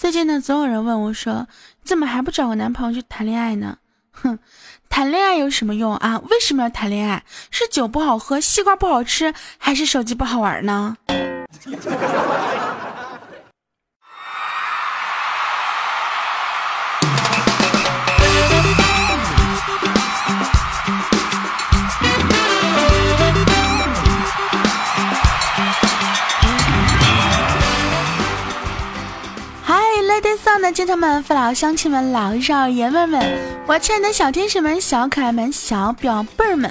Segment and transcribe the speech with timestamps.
[0.00, 1.46] 最近呢，总有人问我说
[1.84, 3.76] ：“怎么还不找个男朋友去谈恋爱呢？”
[4.12, 4.38] 哼，
[4.88, 6.18] 谈恋爱有什么用啊？
[6.30, 7.22] 为什么要谈恋爱？
[7.50, 10.96] 是酒不好喝，西瓜不好吃，还是手机不好玩呢
[30.20, 36.70] ？ladies and gentlemen，父老乡亲们、老少爷们们，我亲爱的小天使们、小可爱们、小表妹儿们，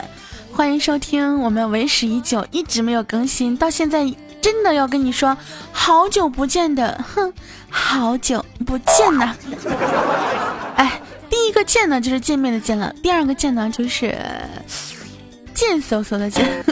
[0.54, 4.08] 欢迎收听我们为时已久、一直没有更新，到现在
[4.40, 5.36] 真的要跟你说
[5.72, 7.34] 好久不见的，哼，
[7.72, 9.34] 好久不见呐！
[10.76, 14.16] 哎，第一个见呢就是见面的见了，第二个见呢就是
[15.56, 16.48] 贱嗖嗖的见。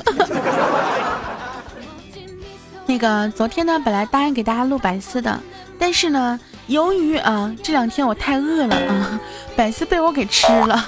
[2.85, 5.41] 那个昨天呢，本来答应给大家录百思的，
[5.79, 6.39] 但是呢。
[6.67, 9.19] 由于啊，这两天我太饿了啊，
[9.55, 10.85] 百思被我给吃了，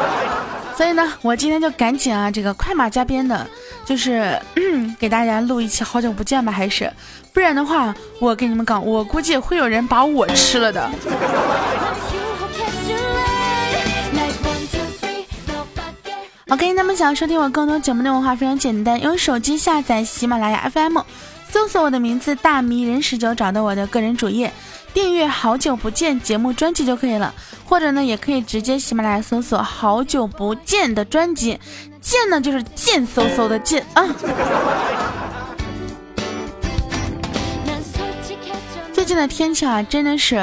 [0.76, 3.46] 所以呢，我今天就赶紧啊，这个快马加鞭的，
[3.84, 4.38] 就是
[4.98, 6.92] 给大家录一期好久不见吧，还是，
[7.32, 10.90] 不然的话，我跟你们讲，我估计会有人把我吃了的。
[16.48, 20.98] OK，那么想要收听我更多节目内容的话，非常简单，用手机下载喜马拉雅 FM，
[21.50, 24.52] 搜索我的名字大迷人十九，找到我的个人主页。
[24.96, 27.34] 订阅好久不见节目专辑就可以了，
[27.66, 31.60] 或者呢，也可以直接喜马拉雅搜索好久不见的专辑，
[32.00, 34.08] 见呢就是贱嗖嗖的贱啊。
[38.90, 40.36] 最近的天气啊，真的是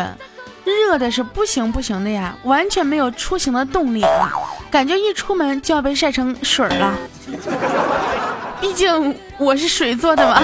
[0.63, 4.31] 热的是不行不行的呀，完全没有出行的动力啊，
[4.69, 6.93] 感觉一出门就要被晒成水了。
[8.61, 10.43] 毕竟我是水做的嘛，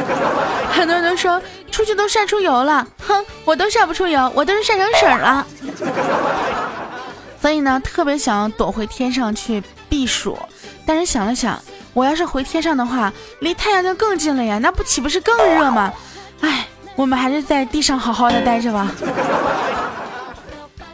[0.72, 1.38] 很多人都说。
[1.72, 5.46] 出去都晒出油了，哼，我都晒不出油，我都是晒成水了。
[7.40, 10.38] 所以呢，特别想躲回天上去避暑，
[10.86, 11.58] 但是想了想，
[11.92, 15.92] 我要是回天上的话，离太阳就更近了呀，那不岂不是更热吗？
[16.42, 18.88] 哎，我们还是在地上好好的待着吧。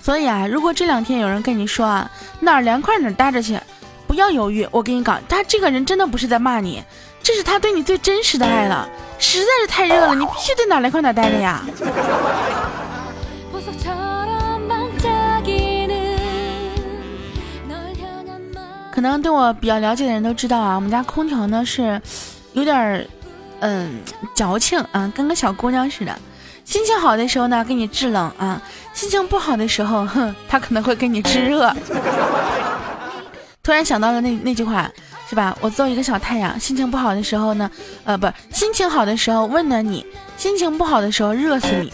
[0.00, 3.58] 所以啊，如果这两天有人跟你说啊，哪儿凉快哪儿待着去，
[4.06, 6.82] 不要犹豫，我跟你讲，他这个人真的不是在骂你。
[7.22, 8.88] 这是他对你最真实的爱了，
[9.18, 11.62] 实在是太热了，你必须得哪来快哪待着呀。
[18.90, 22.00] 可能对我比较了解的人都知道啊，我们家空调呢是
[22.52, 23.06] 有点儿
[23.60, 24.00] 嗯
[24.34, 26.12] 矫情啊，跟个小姑娘似的。
[26.64, 28.60] 心情好的时候呢，给你制冷啊；
[28.92, 31.72] 心情不好的时候，哼，他可能会给你制热。
[33.62, 34.90] 突然想到了那那句话。
[35.28, 35.56] 是吧？
[35.60, 37.70] 我做一个小太阳，心情不好的时候呢，
[38.04, 40.06] 呃，不，心情好的时候温暖你，
[40.36, 41.92] 心情不好的时候热死你。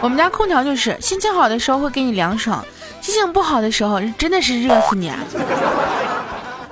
[0.00, 2.64] 我们家空调就是，心情好的时候会给你凉爽，
[3.00, 5.16] 心情不好的时候真的是热死你啊！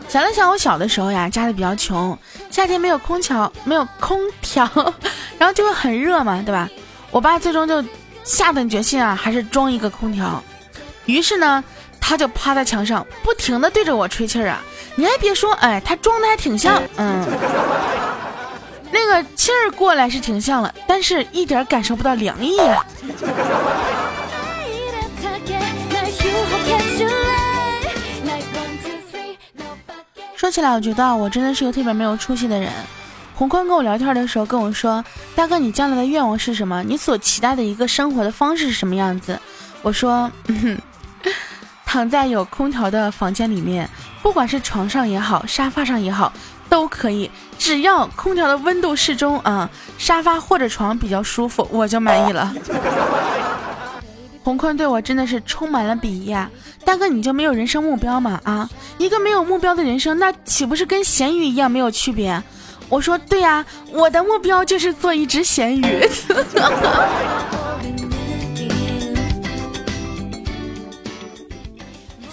[0.08, 2.18] 想了想，我小的时候呀，家里比较穷，
[2.50, 4.68] 夏天没有空调，没有空调，
[5.38, 6.68] 然后就会很热嘛，对吧？
[7.12, 7.84] 我爸最终就
[8.24, 10.42] 下定决心啊，还是装一个空调。
[11.04, 11.62] 于是呢，
[12.00, 14.60] 他就趴在墙上，不停的对着我吹气儿啊。
[15.00, 17.24] 你还别说，哎，他装的还挺像，嗯，
[18.92, 22.84] 那个气儿过来是挺像了，但是一点感受不到凉意呀。
[30.36, 32.70] 说起来，我觉得我真的是个特别没有出息的人。
[33.34, 35.02] 洪坤跟我聊天的时候跟我说
[35.34, 36.82] ：“大哥，你将来的愿望是什么？
[36.82, 39.40] 你所期待的一个生活的方式是什么样子？”
[39.80, 40.30] 我说
[41.86, 43.88] ：“躺在有空调的房间里面。”
[44.22, 46.32] 不管是床上也好，沙发上也好，
[46.68, 52.54] 都可以，只要空调的温度适中啊，沙发或者床比较舒服，我就满意了。
[54.42, 56.50] 洪坤对我真的是充满了鄙夷啊！
[56.84, 58.40] 大哥，你就没有人生目标吗？
[58.44, 62.42] 啊，一个没有目标的人生，那岂不是跟咸鱼一样没有区别？
[62.88, 66.08] 我说对呀，我的目标就是做一只咸鱼。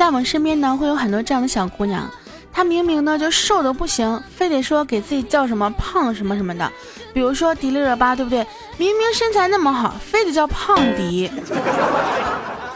[0.07, 2.09] 在我们身边呢，会有很多这样的小姑娘，
[2.53, 6.71] 她明明呢就瘦的不行，非得说给自己叫什么胖什么什么的，
[7.13, 8.47] 比如说迪丽热巴，对不对？
[8.77, 11.29] 明明身材那么好，非得叫胖迪，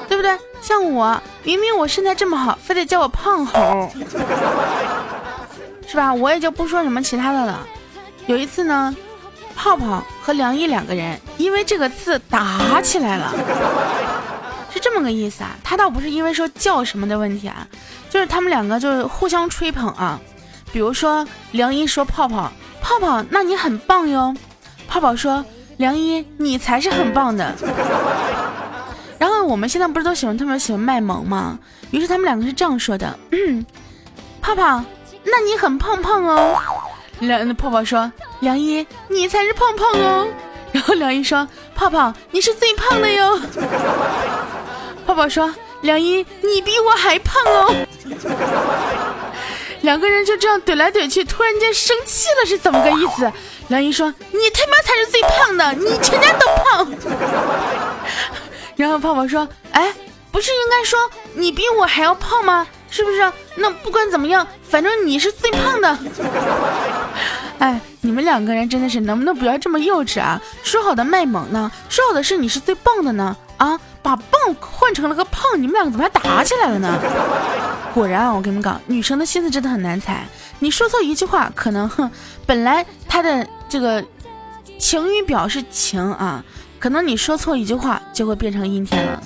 [0.09, 0.37] 对不对？
[0.61, 3.89] 像我，明明我身材这么好，非得叫我胖猴，
[5.87, 6.13] 是吧？
[6.13, 7.65] 我也就不说什么其他的了。
[8.25, 8.93] 有一次呢，
[9.55, 13.33] 泡泡和梁毅两个人因为这个字打起来了。
[14.81, 17.67] 这么个意思啊，他倒不是因为说叫什么的问题啊，
[18.09, 20.19] 就是他们两个就是互相吹捧啊。
[20.73, 22.51] 比如说梁一说泡泡，
[22.81, 24.35] 泡泡，那你很棒哟。
[24.87, 25.45] 泡泡说
[25.77, 27.55] 梁一，你才是很棒的。
[29.17, 31.59] 然后我们现在不是都喜欢特别喜欢卖萌吗？
[31.91, 33.17] 于是他们两个是这样说的：
[34.41, 34.83] 泡泡，
[35.23, 36.57] 那你很胖胖哦。
[37.19, 40.27] 梁泡泡说：梁一，你才是胖胖哦。
[40.71, 43.39] 然后梁一说：泡泡，你是最胖的哟。
[45.11, 47.75] 泡泡说：梁一，你比我还胖哦。
[49.81, 53.29] 两个人就这样怼来怼去，突然间生气了，是怎么个意思？
[53.67, 56.87] 梁一说：“你他妈才是最胖的，你全家都胖。
[58.77, 59.93] ”然后泡泡说：“哎，
[60.31, 60.97] 不是应该说
[61.33, 62.65] 你比我还要胖吗？
[62.89, 63.29] 是不是？
[63.55, 65.97] 那不管怎么样，反正你是最胖的。
[67.59, 70.41] ”哎，你们两个人真的是能不能不要这么幼稚啊？
[70.63, 71.69] 说好的卖萌呢？
[71.89, 73.35] 说好的是你是最棒的呢？
[73.61, 76.97] 啊，把棒换成了个胖，你们两个怎么还打起来了呢？
[77.93, 80.25] 果然啊，我跟你们讲，女生的心思真的很难猜。
[80.57, 82.09] 你说错一句话，可能哼，
[82.47, 84.03] 本来她的这个
[84.79, 86.43] 晴雨表是晴啊，
[86.79, 89.21] 可能你说错一句话就会变成阴天了，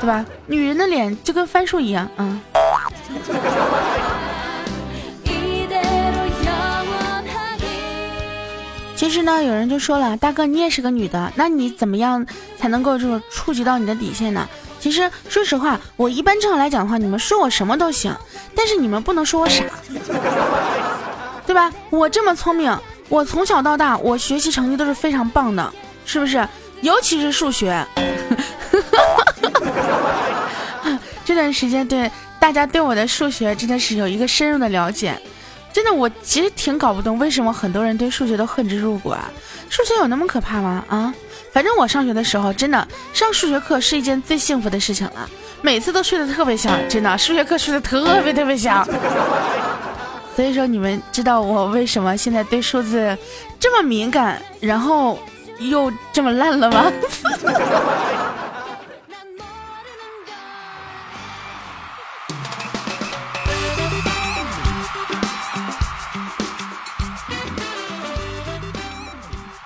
[0.00, 0.26] 对吧？
[0.46, 2.40] 女人的脸就跟番薯一样啊。
[9.00, 12.26] 其实呢，有人就说了，大哥你也是个女的，那你怎么样
[12.58, 14.46] 才能够就是触及到你的底线呢？
[14.78, 18.14] 其实说实话，我一般正常来讲的话，你们说我什么都行，
[18.54, 19.64] 但是你们不能说我傻，
[21.46, 21.72] 对吧？
[21.88, 25.72] 我这么聪明，我从小到大我学习成绩都是非常棒的，
[26.04, 26.46] 是不是？
[26.82, 27.82] 尤其是数学，
[31.24, 35.18] 这段时间对大家对我的数学真的是有一个深入的了解。
[35.72, 39.30] 真的，我其实挺搞不懂，为什么很多人对数学都恨之入骨啊？
[39.68, 40.84] 数学有那么可怕吗？
[40.88, 41.14] 啊，
[41.52, 45.28] 反正我上学的时候，真的上数学课是一件最幸福的事情了，
[45.62, 48.86] 每次都睡得特别香，真的，数学课睡得特别特别香。
[50.34, 53.16] 所以说，你们知道我为什么现在对数字
[53.58, 55.18] 这么敏感，然后
[55.58, 56.90] 又这么烂了吗？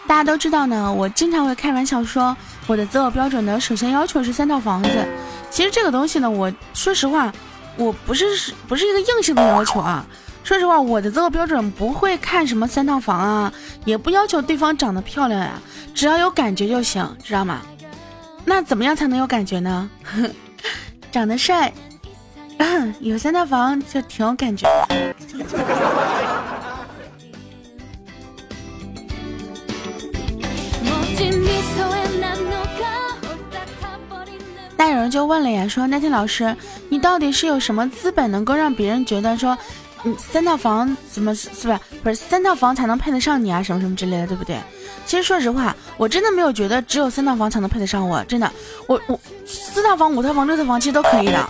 [0.06, 2.37] 大家都知道呢，我经常会开玩笑说，
[2.67, 4.91] 我的择偶标准呢，首先要求是三套房子。
[5.51, 7.33] 其实这个东西呢，我说实话，
[7.77, 8.25] 我不是
[8.69, 10.05] 不是一个硬性的要求啊。
[10.43, 13.53] 说实话，我的择偶标准不会看什么三套房啊，
[13.87, 15.53] 也不要求对方长得漂亮呀，
[15.95, 17.62] 只要有感觉就行，知道吗？
[18.45, 19.91] 那怎么样才能有感觉呢？
[21.11, 21.73] 长得帅，
[23.00, 24.69] 有三套房就挺有感觉。
[34.76, 36.55] 那有人就问了呀，说那天老师，
[36.90, 39.56] 你到底是有什么资本能够让别人觉得说，
[40.02, 44.58] 嗯，三套房怎么是不是不是三套房才能配得上你啊，什么什么之类的，对不对？
[45.06, 48.52] 其实说实话，我真的没有觉得只有三套房才能配得上我，真的，
[48.87, 51.49] 我我四套房、五套房、六套房其实都可以的，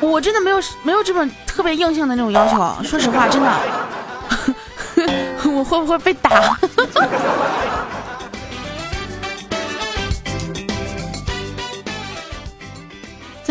[0.00, 2.56] 我真的没有没有这种特别硬性的那种要求。
[2.84, 3.50] 说实话，真的，
[5.46, 6.58] 我会不会被打？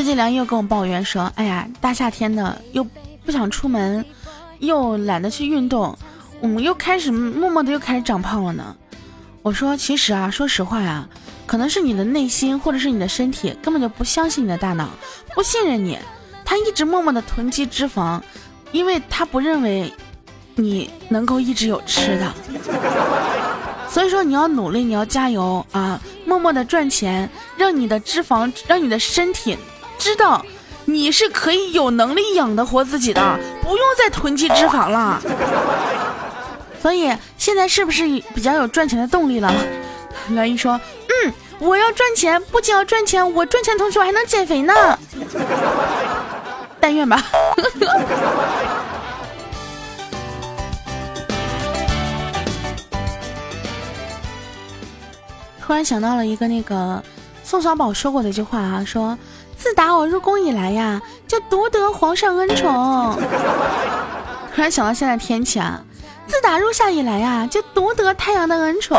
[0.01, 2.83] 最近梁又跟我抱怨说：“哎呀，大夏天的又
[3.23, 4.03] 不想出门，
[4.57, 5.95] 又懒得去运动，
[6.39, 8.75] 我们又开始默默的又开始长胖了呢。”
[9.43, 11.07] 我说：“其实啊，说实话呀，
[11.45, 14.89] 可能是你的内心或者是你的身体根本就不相信你的大脑，
[15.35, 15.99] 不信任你，
[16.43, 18.19] 他一直默默的囤积脂肪，
[18.71, 19.93] 因为他不认为
[20.55, 22.33] 你能够一直有吃的。
[23.87, 29.55] 所以说你要努力，你要加油啊，默默的赚钱，让你的脂肪，让你的身体。”
[30.01, 30.43] 知道
[30.85, 33.21] 你是可以有能力养得活自己的，
[33.61, 35.21] 不用再囤积脂肪了。
[36.81, 38.03] 所以现在是不是
[38.33, 39.53] 比较有赚钱的动力了？
[40.29, 40.81] 梁一说
[41.23, 44.73] ：“嗯，我要赚钱，不仅要赚钱，我赚钱同时我还能减肥呢。
[46.79, 47.23] 但愿吧。
[55.61, 57.03] 突然想到了一个那个
[57.43, 59.15] 宋小宝说过的一句话啊，说。
[59.61, 63.15] 自打我入宫以来呀，就独得皇上恩宠。
[64.55, 65.79] 突然想到现在天气啊，
[66.25, 68.97] 自打入夏以来呀，就独得太阳的恩宠。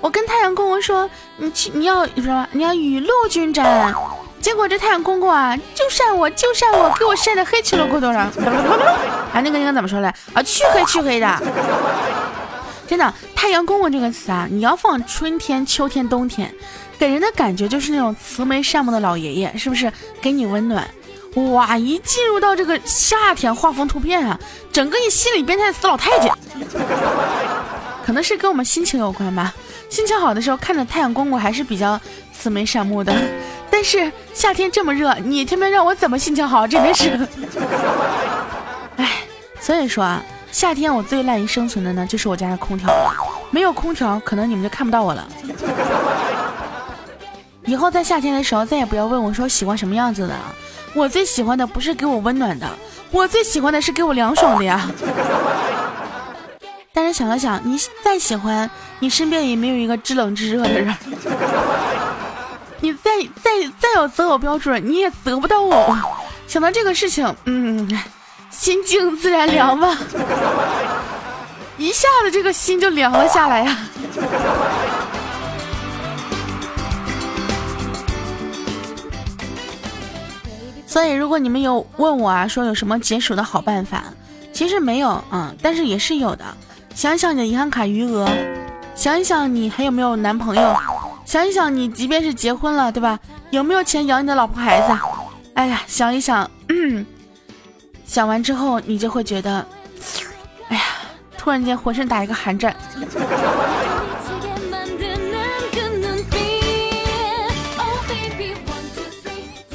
[0.00, 2.46] 我跟太阳公公说，你去，你要什么？
[2.50, 3.94] 你要雨露均沾。
[4.40, 8.20] 结果这太阳公公啊，就晒我，就晒我，给我晒得黑漆了咕咚了。
[9.32, 10.08] 啊， 那个应该怎么说嘞？
[10.34, 11.42] 啊，黢黑黢黑的。
[12.88, 16.52] 真的，太阳公公这个词啊，你要放春天、秋天、冬天。
[16.98, 20.86] 给人的感觉就是那种慈眉善目的老爷爷，是不是给你温暖？
[21.52, 24.38] 哇，一进入到这个夏天，画风突变啊，
[24.72, 26.32] 整个一心理变态死老太监。
[28.04, 29.54] 可能是跟我们心情有关吧。
[29.90, 32.00] 心情好的时候，看着太阳公公还是比较
[32.32, 33.14] 慈眉善目的。
[33.70, 36.66] 但是夏天这么热，你天天让我怎么心情好？
[36.66, 37.20] 真的是。
[38.96, 39.22] 哎，
[39.60, 43.12] 所以说啊，夏天我最赖以生存的呢，就是我家的空调了。
[43.50, 45.28] 没有空调，可能你们就看不到我了。
[47.68, 50.34] 以后在夏天的时候，再也不要问我说喜欢什么样子的。
[50.94, 52.66] 我最喜欢的不是给我温暖的，
[53.10, 54.90] 我最喜欢的是给我凉爽的呀。
[56.94, 58.68] 但是想了想，你再喜欢，
[59.00, 60.96] 你身边也没有一个知冷知热的人。
[62.80, 63.10] 你再
[63.42, 65.94] 再再有择偶标准，你也择不到我。
[66.46, 67.86] 想到这个事情，嗯，
[68.50, 69.94] 心静自然凉吧。
[71.76, 73.76] 一下子这个心就凉了下来呀。
[80.88, 84.04] 所以，如果你们有问我啊，说有什么解暑的好办法，
[84.54, 86.44] 其实没有啊，但是也是有的。
[86.94, 88.26] 想一想你的银行卡余额，
[88.94, 90.74] 想一想你还有没有男朋友，
[91.26, 93.20] 想一想你即便是结婚了，对吧？
[93.50, 94.98] 有没有钱养你的老婆孩子？
[95.52, 96.50] 哎呀，想一想，
[98.06, 99.64] 想完之后你就会觉得，
[100.68, 100.82] 哎呀，
[101.36, 102.74] 突然间浑身打一个寒战。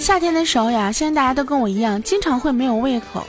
[0.04, 3.26] 夏天的时候呀，现在大家都跟我一样，经常会没有胃口。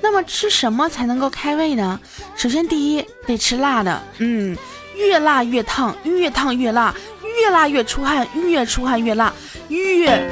[0.00, 2.00] 那么吃什么才能够开胃呢？
[2.34, 4.56] 首先，第一得吃辣的，嗯，
[4.96, 6.94] 越辣越烫，越烫越辣，
[7.42, 9.30] 越辣越出汗，越出汗越辣，
[9.68, 10.26] 越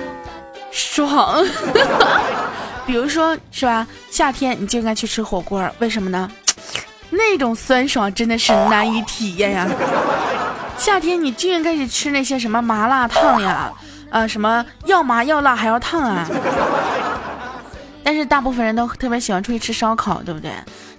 [0.70, 1.44] 爽。
[2.86, 3.86] 比如说，是吧？
[4.10, 6.30] 夏天你就应该去吃火锅，为什么呢？
[7.10, 9.68] 那种酸爽真的是难以体验呀。
[10.78, 13.70] 夏天你就应该去吃那些什么麻辣烫呀，
[14.12, 16.28] 呃，什么要麻要辣还要烫啊。
[18.04, 20.52] 但是大部分人都特别喜欢出去吃烧烤，对不对？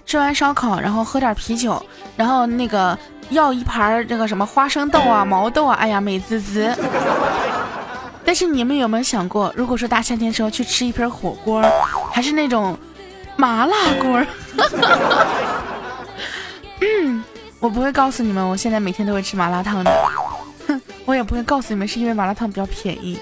[0.04, 1.80] 吃完烧烤，然后喝点啤酒，
[2.16, 2.98] 然后那个
[3.30, 6.74] 要一盘那个什么花生豆啊、毛豆啊，哎呀，美滋滋。
[8.24, 11.62] 但是你们有没有想过，如果说大夏天时候去吃一盆火锅，
[12.10, 12.76] 还是那种
[13.36, 14.22] 麻辣锅？
[16.80, 17.22] 嗯，
[17.60, 19.90] 我不会告诉你们，我现在每天都会吃麻辣烫的。
[21.04, 23.18] 哼，我也不会告诉你们，是因为麻辣烫比较便宜。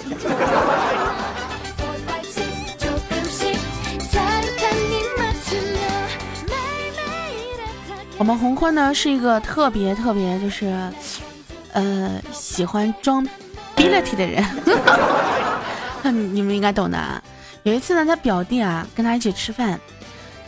[8.19, 10.73] 我们红坤呢是一个特别特别就是，
[11.73, 13.27] 呃，喜欢装
[13.75, 14.45] ability 的人，
[16.33, 17.23] 你们应该懂的。
[17.65, 19.81] 有一次呢，他表弟啊跟他一起吃饭，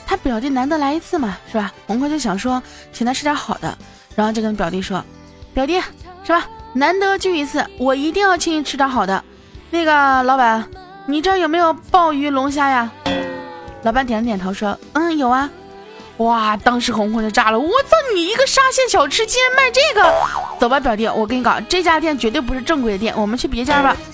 [0.07, 1.73] 他表弟难得来一次嘛，是吧？
[1.87, 2.63] 红坤就想说
[2.93, 3.77] 请他吃点好的，
[4.15, 5.05] 然后就跟表弟说
[5.53, 5.81] ：“表弟，
[6.23, 6.47] 是吧？
[6.75, 9.23] 难得聚一次，我一定要请你吃点好的。
[9.71, 10.69] 那个老板，
[11.07, 12.91] 你这有没有鲍鱼龙虾呀？”
[13.83, 15.49] 老板点了点头说：“嗯，有啊。”
[16.19, 16.57] 哇！
[16.57, 17.97] 当时红红就炸了，我操！
[18.15, 20.15] 你一个沙县小吃竟然卖这个？
[20.61, 23.97] 走吧，表弟，我跟你搞，这家店绝对不是正规的店，我们去别家吧。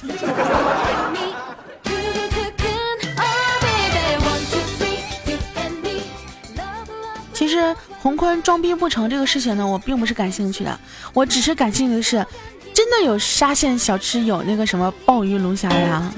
[7.35, 10.79] 其实洪坤装逼不成这个事情呢，我并不是感兴趣的，
[11.13, 12.27] 我只是感兴趣的是，
[12.73, 16.11] 真的有沙县小吃有那个什么鲍鱼龙虾呀？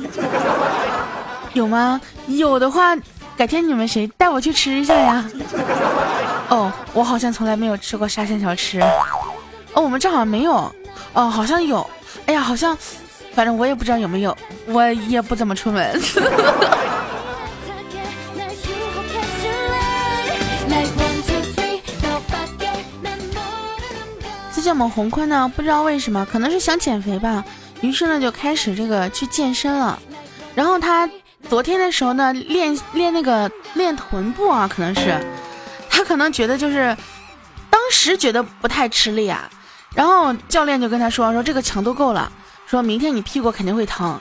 [1.53, 2.01] 有吗？
[2.27, 2.97] 有的话。
[3.35, 5.25] 改天你们谁带我去吃一下呀？
[6.49, 8.79] 哦，我好像从来没有吃过沙县小吃。
[9.73, 10.53] 哦，我们这好像没有。
[11.15, 11.85] 哦，好像有。
[12.27, 12.77] 哎呀，好像，
[13.35, 14.37] 反正我也不知道有没有。
[14.67, 15.99] 我也不怎么出门。
[24.63, 27.45] 最近我们红坤呢，不知道为什么，可能是想减肥吧，
[27.81, 29.99] 于是呢就开始这个去健身了。
[30.55, 31.11] 然后他。
[31.49, 35.19] 昨天的时候呢，练练那个练臀部啊，可能是
[35.91, 36.97] 他可能觉得就是
[37.69, 39.51] 当时觉得不太吃力啊，
[39.97, 42.31] 然后教练就跟他说说这个强度够了，
[42.65, 44.17] 说明天你屁股肯定会疼。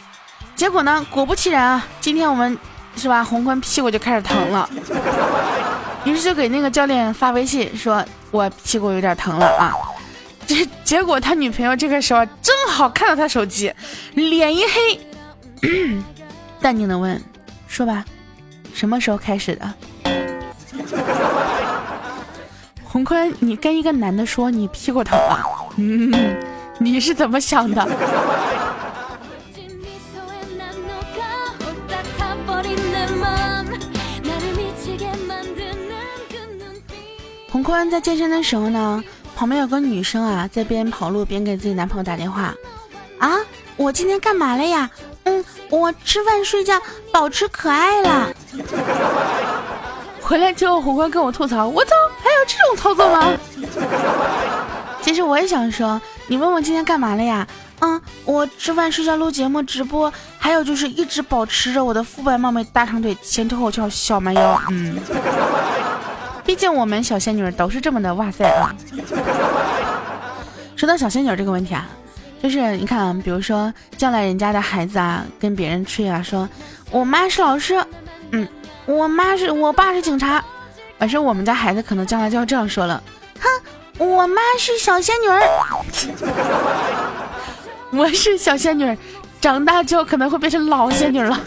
[0.56, 2.58] 结果呢，果不其然啊，今天我们
[2.96, 4.68] 是吧，红坤屁股就开始疼了，
[6.04, 9.72] 于是就给那个教练发微信说，我屁股有点疼了啊。
[10.48, 13.74] 这结果他女朋友这个时候正好看到他手机，
[14.14, 15.00] 脸一黑。
[16.60, 17.22] 淡定的问
[17.68, 18.04] ：“说吧，
[18.74, 19.74] 什么时候开始的？”
[22.84, 25.40] 洪坤，你跟一个男的说你屁股疼了，
[25.78, 26.12] 嗯，
[26.78, 27.88] 你是怎么想的？
[37.50, 39.04] 洪坤在健身的时候呢，
[39.42, 42.54] 旁边有个女生啊，在边跑路边给自己男朋友打电话。
[43.18, 43.40] 啊，
[43.76, 44.88] 我今天干嘛了呀？
[45.24, 46.80] 嗯，我吃饭睡觉，
[47.12, 48.32] 保持可爱了。
[50.22, 53.34] 回来之后，红坤跟我吐槽：“我操，还有这种操作吗？”
[55.02, 57.48] 其实我也想说，你问我今天干嘛了呀？
[57.80, 64.62] 嗯，我吃饭、睡觉、录节目、直播，还有就是一直保持着我的肤白貌美、大长腿、前凸后翘、小蛮腰。
[64.70, 65.00] 嗯，
[66.46, 68.76] 毕竟我们小仙女都是这么的，哇塞啊！
[70.76, 71.88] 说到小仙女这个问题啊，
[72.42, 76.50] 就是你看，比如说将来人家的孩子啊，跟别人吹啊，说
[76.90, 77.84] 我妈是老师，
[78.32, 78.48] 嗯，
[78.86, 80.44] 我妈是我爸是警察，
[80.98, 83.02] 完事我们家孩子可能将来就要这样说了，
[83.40, 83.48] 哼，
[84.06, 85.42] 我妈是小仙女儿。
[87.94, 88.98] 我是小仙女，
[89.40, 91.40] 长大之后可能会变成老仙女了。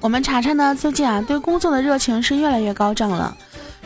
[0.00, 3.36] 我们查查呢，最近啊，对工作的热情是越来越高涨了。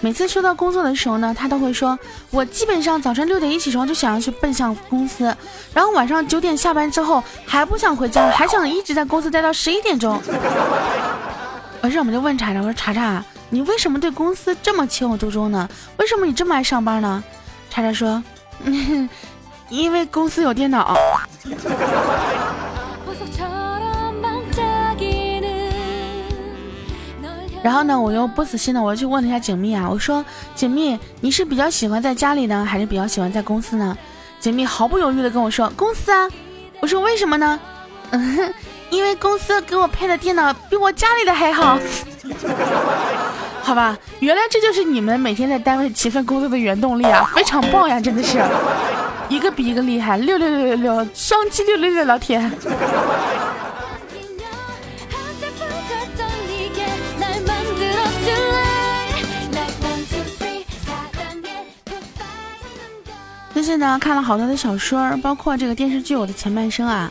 [0.01, 1.99] 每次说到工作的时候呢，他都会说
[2.31, 5.25] ：“我基本上早晨六点一起床就想要去奔向公司，
[5.73, 10.21] 然后晚上九点下班之后还不想回家，还想一直在公司待到十一点钟。”
[11.83, 15.69] 完事我们就问查查，我说：“查查。”你为什么对公司这么情有独钟呢？
[15.99, 17.23] 为什么你这么爱上班呢？
[17.71, 18.23] 叉叉说，
[19.69, 20.97] 因为公司有电脑。
[27.65, 30.23] 然后呢，我又不死心的，我又去问了一下景蜜啊，我说
[30.55, 33.97] 景蜜，你是比较喜欢在家里呢，还是比较喜欢在公司呢？
[34.39, 36.29] 景蜜毫不犹豫的跟我说公司啊。
[36.81, 37.59] 我说为什么呢？
[38.11, 38.53] 嗯，
[38.91, 41.79] 因为公司给我配的电脑比我家里的还好。
[43.65, 48.39] 好吧，原来这就是你们每天在单位勤奋工作的原动力啊，非常棒呀，真的是
[49.31, 52.39] 一个比一个厉害，六六六六六，双击六六六，老铁。
[63.65, 67.11] 最近呢，看了好多的小说，包括这个电视剧，我的前半生啊，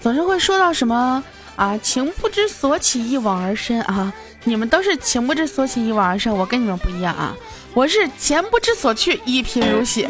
[0.00, 1.22] 总是会说到什么
[1.54, 4.12] 啊，情不知所起，一往而深啊。
[4.42, 6.36] 你们都是情不知所起，一往而深。
[6.36, 7.32] 我跟你们不一样啊，
[7.72, 10.08] 我是钱不知所去，一贫如洗。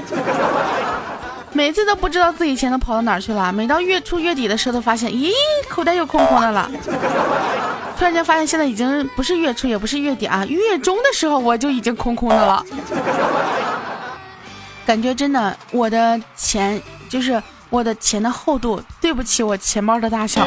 [1.53, 3.53] 每次都不知道自己钱都跑到哪儿去了。
[3.53, 5.31] 每到月初月底的时候，都发现，咦，
[5.69, 6.71] 口袋又空空的了。
[7.99, 12.65] 突然间发现，现在已经不是月初，也不是月底啊，月中的时候我就已经空空的了。
[14.93, 16.79] 感觉真的，我的钱
[17.09, 20.47] 就是我的钱的厚度，对不起我钱包的大小。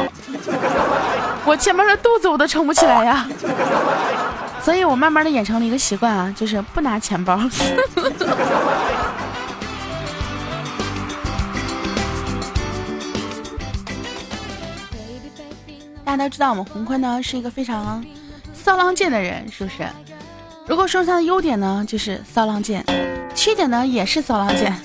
[1.45, 3.27] 我钱包的肚子我都撑不起来呀，
[4.61, 7.39] 所以我慢慢的养成了一个习惯啊，就是不拿钱包。
[16.05, 18.05] 大家都知道我们洪坤呢是一个非常
[18.53, 19.77] 骚浪贱的人，是不是？
[20.67, 22.85] 如果说他的优点呢，就是骚浪贱，
[23.45, 24.75] 缺点呢也是骚浪贱。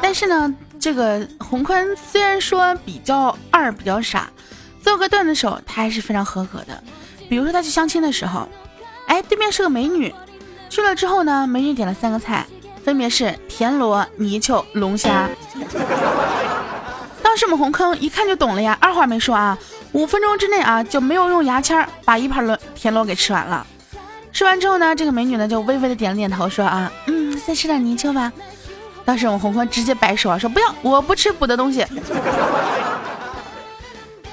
[0.00, 4.30] 但是呢，这个洪坤虽然说比较二，比较傻。
[4.80, 6.80] 做个段子手，他还是非常合格的。
[7.28, 8.48] 比如说他去相亲的时候，
[9.08, 10.14] 哎，对面是个美女，
[10.70, 12.46] 去了之后呢，美女点了三个菜，
[12.84, 15.28] 分别是田螺、泥鳅、龙虾。
[17.20, 19.58] 当时我们红坑一看就懂了呀，二话没说啊，
[19.90, 23.66] 五分钟之内啊就没有用牙签把一盘螺田螺给吃完了。
[24.32, 28.32] 吃完之后呢，这个美女呢就微微的点了点头，说啊，嗯，再吃点泥鳅吧。
[29.04, 31.84] 当时我们红坤直接摆手啊，说不要，我不吃补的东西。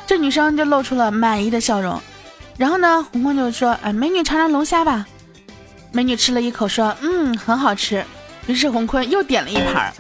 [0.06, 2.00] 这女生就露出了满意的笑容，
[2.58, 5.06] 然后呢，红坤就说：“哎，美女尝尝龙虾吧。”
[5.92, 8.04] 美女吃了一口，说：“嗯，很好吃。”
[8.48, 9.92] 于是红坤又点了一盘。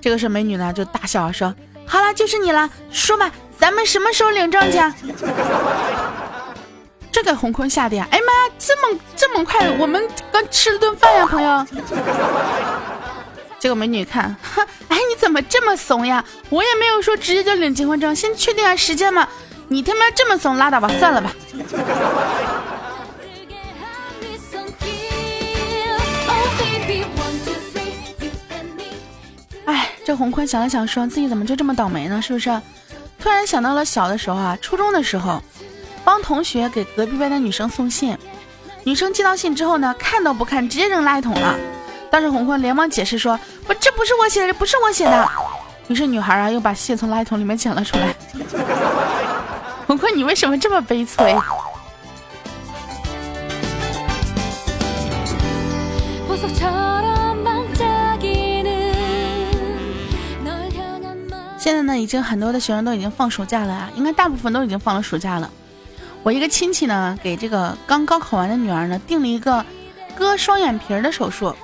[0.00, 1.54] 这个时候美女呢就大笑说
[1.86, 4.78] ：“好了，就是你了，说吧，咱们什么时候领证去？”
[7.30, 8.08] 这给红坤吓的呀！
[8.10, 11.64] 哎妈，这么这么快，我们刚吃了顿饭呀，朋友。
[13.60, 16.24] 这个美女看，哈，哎，你怎么这么怂呀？
[16.48, 19.28] 我也没有说直接就领结婚证，先确定下时间嘛。
[19.68, 21.32] 你他妈这么怂，拉倒吧，算了吧。
[29.66, 32.20] 哎，这洪坤想了想，说自己怎么就这么倒霉呢？
[32.20, 32.60] 是不是？
[33.20, 35.40] 突然想到了小的时候啊，初中的时候，
[36.04, 38.16] 帮同学给隔壁班的女生送信，
[38.84, 41.54] 女生接到信之后呢，看都不看，直接扔垃圾桶了。
[42.10, 45.28] 当时红坤连忙解释说：“不，这不是我写的，这不是我写的。”
[45.88, 48.14] 于是女孩啊又把信从垃圾桶里面捡了出来。
[49.86, 51.36] 红坤，你为什么这么悲催？
[61.58, 65.48] 现在呢，已经很多的学生都已经放暑假了啊，应该大部分都已经放了暑假了。
[66.22, 69.64] 我一个亲戚呢，给这个刚高考完的女儿呢，定了一个
[70.14, 71.54] 割双眼皮儿的手术。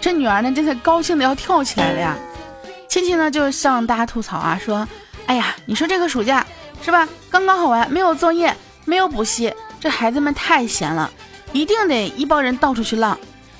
[0.00, 2.16] 这女儿呢，真是高兴的要跳起来了呀！
[2.86, 4.86] 亲戚呢就向大家吐槽啊，说
[5.26, 6.44] ：“哎呀，你说这个暑假
[6.82, 7.08] 是吧？
[7.30, 11.10] 刚刚好完，没有作业，没有补习，这孩子们太闲了，
[11.52, 13.18] 一定得一帮人到处去浪。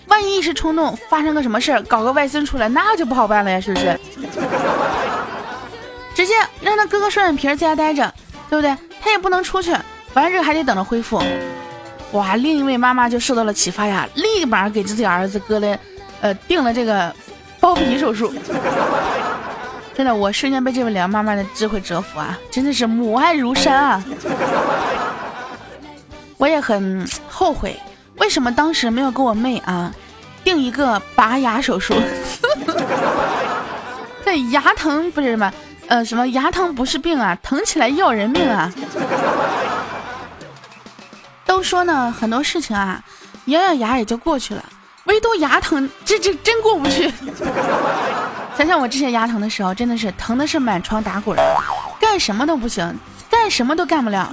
[0.09, 3.99] 万一一时冲动发生个什么事儿，搞个外孙出来，那就不好办了呀，是不是？
[6.15, 8.13] 直接让他割个双眼皮在家待着，
[8.51, 8.77] 对不对？
[9.01, 9.75] 他也不能出去，
[10.14, 11.22] 完事还得等着恢复。
[12.12, 15.79] 哇，另一位妈妈就受到了启发呀，立马给自己儿子割了，
[16.20, 17.14] 呃，定了这个
[17.61, 18.33] 包皮手术。
[19.96, 22.37] 真的，我瞬间被这位梁妈妈的智慧折服啊！
[22.50, 24.05] 真的是母爱如山啊！
[26.37, 27.77] 我也很后悔，
[28.18, 29.92] 为什么当时没有给我妹啊
[30.42, 31.94] 定一个拔牙手术？
[34.24, 35.53] 这，牙疼不是什么，
[35.87, 38.72] 呃，什么牙疼不是病啊，疼起来要人命啊！
[41.64, 43.03] 说呢，很多事情啊，
[43.46, 44.62] 咬咬牙也就过去了，
[45.05, 47.12] 唯独牙疼，这这真过不去。
[48.57, 51.37] 想想我之前牙疼的时候，真的是疼的是满床打滚，
[51.98, 52.96] 干什么都不行，
[53.29, 54.31] 干什么都干不了。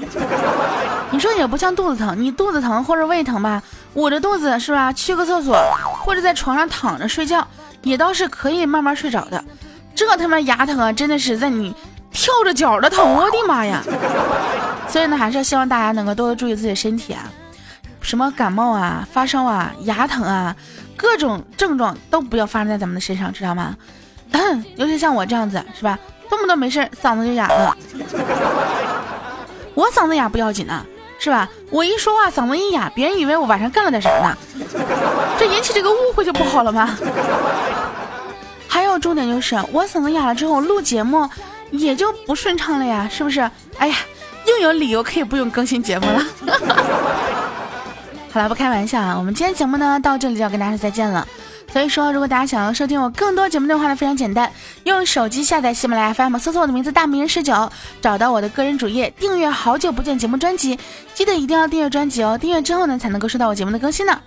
[1.09, 3.63] 你说也不像肚子疼，你肚子疼或者胃疼吧，
[3.95, 4.93] 捂着肚子是吧？
[4.93, 5.57] 去个厕所
[6.03, 7.45] 或者在床上躺着睡觉，
[7.81, 9.43] 也倒是可以慢慢睡着的。
[9.95, 11.75] 这他妈牙疼啊，真的是在你
[12.11, 13.81] 跳着脚的疼，我的妈呀！
[14.87, 17.23] 所以呢，还是希望大家能够多多注意自己的身体啊，
[18.01, 20.55] 什么感冒啊、发烧啊、牙疼啊，
[20.97, 23.75] 各种症状都不要发生在咱们的身上，知道吗？
[24.75, 25.97] 尤其像我这样子，是吧？
[26.29, 27.75] 动不动没事嗓子就哑了。
[29.73, 30.85] 我嗓子哑不要紧呢，
[31.19, 31.47] 是吧？
[31.69, 34.37] 我一说话嗓子一哑，别人以为我晚上干了点啥呢，
[35.39, 36.97] 这引起这个误会就不好了吗？
[38.67, 41.29] 还有重点就是，我嗓子哑了之后录节目
[41.71, 43.41] 也就不顺畅了呀，是不是？
[43.77, 43.95] 哎呀。
[44.47, 46.25] 又有理由可以不用更新节目了。
[48.33, 51.25] 好了，不开玩笑啊，我们今天节目呢到这里就要跟大家说再见了。
[51.71, 54.51] 所以说，如果大家想要收听我更多节目的话呢，非常简单，
[54.83, 60.79] 用手机下载喜马拉雅 FM，搜索我的名字大名人十九，找到我的个人主页，订阅好久不见节目专辑，
[61.13, 64.19] 记得一定要订阅专辑哦，订阅之后呢才能够收到我节目的更新呢。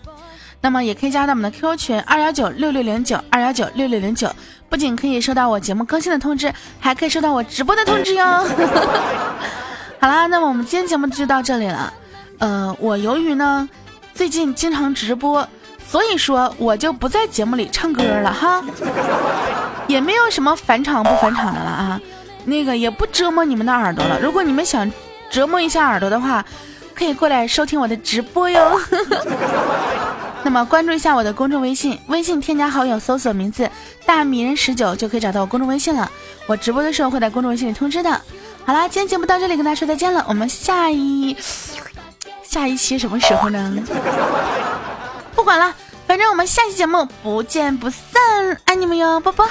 [0.64, 4.34] 那么也可以加到我们的 QQ 群二幺九六六零九二幺九六六零九，
[4.70, 6.50] 不仅可以收到我节目更新的通知，
[6.80, 8.24] 还可以收到我直播的通知哟。
[10.00, 11.92] 好啦，那么我们今天节目就到这里了。
[12.38, 13.68] 呃，我由于呢
[14.14, 15.46] 最近经常直播，
[15.86, 18.64] 所以说我就不在节目里唱歌了哈，
[19.86, 22.00] 也没有什么返场不返场的了啊。
[22.46, 24.18] 那个也不折磨你们的耳朵了。
[24.18, 24.90] 如果你们想
[25.28, 26.42] 折磨一下耳朵的话，
[26.94, 28.80] 可以过来收听我的直播哟。
[30.44, 33.68] 那么关注一下我的公众微信，微信添加好友，搜索名字
[34.04, 36.08] 大米人十九就可以找到我公众微信了。
[36.46, 38.20] 我直播的时候会在公众微信里通知的。
[38.64, 40.24] 好啦，今天节目到这里，跟大家说再见了。
[40.28, 41.34] 我们下一
[42.42, 43.82] 下一期什么时候呢？
[45.34, 45.74] 不管了，
[46.06, 48.00] 反正我们下期节目不见不散，
[48.66, 49.48] 爱你们哟，啵啵。